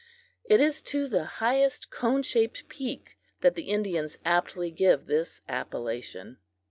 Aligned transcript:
It 0.45 0.59
is 0.59 0.81
to 0.89 1.07
the 1.07 1.25
highest 1.25 1.91
cone 1.91 2.23
shaped 2.23 2.67
peak 2.67 3.19
that 3.41 3.53
the 3.53 3.69
Indians 3.69 4.17
aptly 4.25 4.71
give 4.71 5.05
this 5.05 5.41
appellation. 5.47 6.37